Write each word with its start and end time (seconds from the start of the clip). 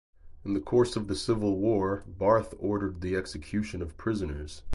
In 0.43 0.55
the 0.55 0.59
course 0.59 0.95
of 0.95 1.07
the 1.07 1.15
civil 1.15 1.59
war 1.59 2.03
Barthe 2.07 2.55
ordered 2.57 3.01
the 3.01 3.15
execution 3.15 3.83
of 3.83 3.97
prisoners. 3.97 4.63